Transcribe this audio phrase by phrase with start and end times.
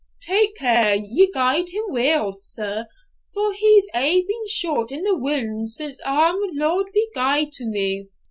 [0.23, 2.87] 'Tak care ye guide him weel, sir,
[3.35, 8.07] for he's aye been short in the wind since ahem Lord be gude to me!